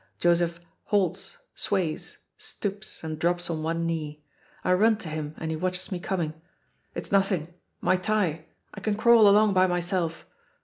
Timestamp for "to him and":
4.97-5.51